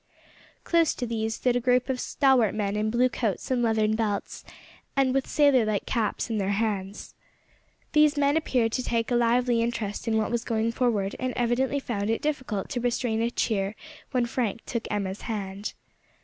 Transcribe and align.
Close 0.63 0.95
to 0.95 1.05
these 1.05 1.35
stood 1.35 1.55
a 1.55 1.59
group 1.59 1.87
of 1.87 1.99
stalwart 1.99 2.55
men 2.55 2.75
in 2.75 2.89
blue 2.89 3.07
coats 3.07 3.51
and 3.51 3.61
leathern 3.61 3.95
belts, 3.95 4.43
and 4.95 5.13
with 5.13 5.27
sailor 5.27 5.63
like 5.63 5.85
caps 5.85 6.27
in 6.27 6.39
their 6.39 6.49
hands. 6.57 7.13
These 7.91 8.17
men 8.17 8.35
appeared 8.35 8.71
to 8.71 8.83
take 8.83 9.11
a 9.11 9.15
lively 9.15 9.61
interest 9.61 10.07
in 10.07 10.17
what 10.17 10.31
was 10.31 10.43
going 10.43 10.71
forward, 10.71 11.15
and 11.19 11.33
evidently 11.35 11.79
found 11.79 12.09
it 12.09 12.23
difficult 12.23 12.67
to 12.69 12.79
restrain 12.81 13.21
a 13.21 13.29
cheer 13.29 13.75
when 14.09 14.25
Frank 14.25 14.61
took 14.65 14.87
Emma's 14.89 15.21
hand. 15.21 15.75